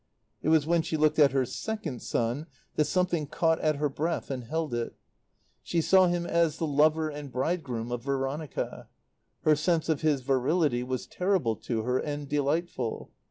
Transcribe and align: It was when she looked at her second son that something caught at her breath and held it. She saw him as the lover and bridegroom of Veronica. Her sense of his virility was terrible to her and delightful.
It 0.41 0.49
was 0.49 0.65
when 0.65 0.81
she 0.81 0.97
looked 0.97 1.19
at 1.19 1.31
her 1.31 1.45
second 1.45 2.01
son 2.01 2.47
that 2.75 2.85
something 2.85 3.27
caught 3.27 3.59
at 3.59 3.75
her 3.75 3.87
breath 3.87 4.31
and 4.31 4.45
held 4.45 4.73
it. 4.73 4.95
She 5.61 5.79
saw 5.79 6.07
him 6.07 6.25
as 6.25 6.57
the 6.57 6.65
lover 6.65 7.07
and 7.07 7.31
bridegroom 7.31 7.91
of 7.91 8.01
Veronica. 8.01 8.87
Her 9.43 9.55
sense 9.55 9.89
of 9.89 10.01
his 10.01 10.21
virility 10.21 10.81
was 10.81 11.05
terrible 11.05 11.55
to 11.67 11.83
her 11.83 11.99
and 11.99 12.27
delightful. 12.27 13.11